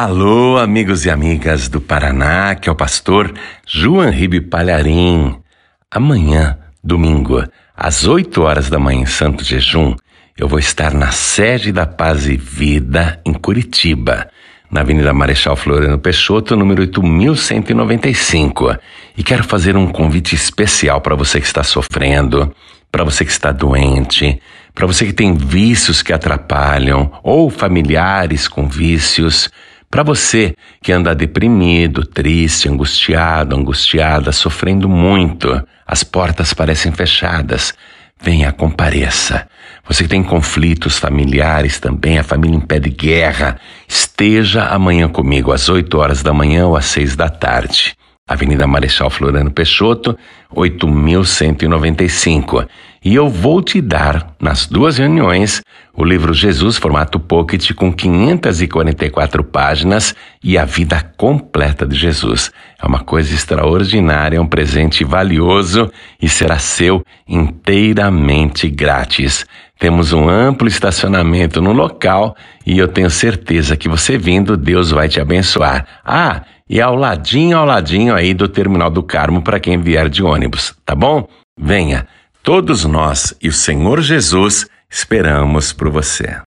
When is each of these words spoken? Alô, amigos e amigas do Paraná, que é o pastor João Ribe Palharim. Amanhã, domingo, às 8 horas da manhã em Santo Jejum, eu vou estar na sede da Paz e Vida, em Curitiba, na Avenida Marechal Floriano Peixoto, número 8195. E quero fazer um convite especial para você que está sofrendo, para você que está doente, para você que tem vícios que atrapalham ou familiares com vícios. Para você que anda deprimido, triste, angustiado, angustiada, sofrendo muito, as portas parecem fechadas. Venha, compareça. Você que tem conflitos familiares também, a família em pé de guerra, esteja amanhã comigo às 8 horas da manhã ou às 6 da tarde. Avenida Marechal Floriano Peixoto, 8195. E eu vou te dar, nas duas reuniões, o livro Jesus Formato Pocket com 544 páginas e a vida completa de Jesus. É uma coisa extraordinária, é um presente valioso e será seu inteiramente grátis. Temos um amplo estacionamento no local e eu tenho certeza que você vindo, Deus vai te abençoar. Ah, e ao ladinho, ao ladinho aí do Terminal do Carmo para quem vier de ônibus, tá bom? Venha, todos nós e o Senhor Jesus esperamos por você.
Alô, 0.00 0.58
amigos 0.58 1.04
e 1.06 1.10
amigas 1.10 1.68
do 1.68 1.80
Paraná, 1.80 2.54
que 2.54 2.68
é 2.68 2.72
o 2.72 2.76
pastor 2.76 3.34
João 3.66 4.08
Ribe 4.08 4.40
Palharim. 4.42 5.40
Amanhã, 5.90 6.56
domingo, 6.84 7.42
às 7.76 8.06
8 8.06 8.40
horas 8.40 8.70
da 8.70 8.78
manhã 8.78 9.00
em 9.00 9.06
Santo 9.06 9.42
Jejum, 9.42 9.96
eu 10.38 10.46
vou 10.46 10.60
estar 10.60 10.94
na 10.94 11.10
sede 11.10 11.72
da 11.72 11.84
Paz 11.84 12.28
e 12.28 12.36
Vida, 12.36 13.20
em 13.26 13.32
Curitiba, 13.32 14.28
na 14.70 14.82
Avenida 14.82 15.12
Marechal 15.12 15.56
Floriano 15.56 15.98
Peixoto, 15.98 16.54
número 16.54 16.82
8195. 16.82 18.76
E 19.16 19.24
quero 19.24 19.42
fazer 19.42 19.76
um 19.76 19.88
convite 19.88 20.32
especial 20.32 21.00
para 21.00 21.16
você 21.16 21.40
que 21.40 21.46
está 21.48 21.64
sofrendo, 21.64 22.54
para 22.92 23.02
você 23.02 23.24
que 23.24 23.32
está 23.32 23.50
doente, 23.50 24.40
para 24.72 24.86
você 24.86 25.06
que 25.06 25.12
tem 25.12 25.34
vícios 25.34 26.02
que 26.02 26.12
atrapalham 26.12 27.10
ou 27.20 27.50
familiares 27.50 28.46
com 28.46 28.68
vícios. 28.68 29.50
Para 29.90 30.02
você 30.02 30.54
que 30.82 30.92
anda 30.92 31.14
deprimido, 31.14 32.04
triste, 32.04 32.68
angustiado, 32.68 33.56
angustiada, 33.56 34.32
sofrendo 34.32 34.88
muito, 34.88 35.62
as 35.86 36.04
portas 36.04 36.52
parecem 36.52 36.92
fechadas. 36.92 37.72
Venha, 38.20 38.52
compareça. 38.52 39.48
Você 39.88 40.02
que 40.02 40.10
tem 40.10 40.22
conflitos 40.22 40.98
familiares 40.98 41.80
também, 41.80 42.18
a 42.18 42.22
família 42.22 42.56
em 42.56 42.60
pé 42.60 42.78
de 42.78 42.90
guerra, 42.90 43.58
esteja 43.86 44.66
amanhã 44.66 45.08
comigo 45.08 45.52
às 45.52 45.70
8 45.70 45.96
horas 45.96 46.22
da 46.22 46.34
manhã 46.34 46.66
ou 46.66 46.76
às 46.76 46.84
6 46.86 47.16
da 47.16 47.30
tarde. 47.30 47.96
Avenida 48.28 48.66
Marechal 48.66 49.08
Floriano 49.08 49.50
Peixoto, 49.50 50.18
8195. 50.50 52.66
E 53.04 53.14
eu 53.14 53.28
vou 53.28 53.62
te 53.62 53.80
dar, 53.80 54.34
nas 54.40 54.66
duas 54.66 54.98
reuniões, 54.98 55.62
o 55.94 56.04
livro 56.04 56.34
Jesus 56.34 56.76
Formato 56.76 57.20
Pocket 57.20 57.72
com 57.72 57.92
544 57.92 59.44
páginas 59.44 60.14
e 60.42 60.58
a 60.58 60.64
vida 60.64 61.00
completa 61.16 61.86
de 61.86 61.96
Jesus. 61.96 62.50
É 62.80 62.86
uma 62.86 63.00
coisa 63.00 63.32
extraordinária, 63.32 64.36
é 64.36 64.40
um 64.40 64.46
presente 64.46 65.04
valioso 65.04 65.90
e 66.20 66.28
será 66.28 66.58
seu 66.58 67.04
inteiramente 67.28 68.68
grátis. 68.68 69.46
Temos 69.78 70.12
um 70.12 70.28
amplo 70.28 70.66
estacionamento 70.66 71.62
no 71.62 71.72
local 71.72 72.36
e 72.66 72.78
eu 72.78 72.88
tenho 72.88 73.10
certeza 73.10 73.76
que 73.76 73.88
você 73.88 74.18
vindo, 74.18 74.56
Deus 74.56 74.90
vai 74.90 75.08
te 75.08 75.20
abençoar. 75.20 75.86
Ah, 76.04 76.42
e 76.68 76.80
ao 76.80 76.96
ladinho, 76.96 77.56
ao 77.56 77.64
ladinho 77.64 78.14
aí 78.14 78.34
do 78.34 78.48
Terminal 78.48 78.90
do 78.90 79.02
Carmo 79.02 79.40
para 79.40 79.60
quem 79.60 79.78
vier 79.78 80.08
de 80.08 80.22
ônibus, 80.22 80.74
tá 80.84 80.94
bom? 80.94 81.28
Venha, 81.58 82.06
todos 82.42 82.84
nós 82.84 83.34
e 83.40 83.48
o 83.48 83.52
Senhor 83.52 84.00
Jesus 84.00 84.66
esperamos 84.90 85.72
por 85.72 85.90
você. 85.90 86.47